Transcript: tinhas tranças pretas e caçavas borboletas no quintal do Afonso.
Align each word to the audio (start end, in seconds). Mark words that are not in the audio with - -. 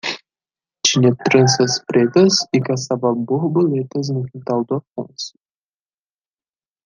tinhas 0.83 1.15
tranças 1.25 1.79
pretas 1.85 2.33
e 2.55 2.59
caçavas 2.59 3.15
borboletas 3.23 4.09
no 4.09 4.25
quintal 4.25 4.65
do 4.65 4.77
Afonso. 4.77 5.37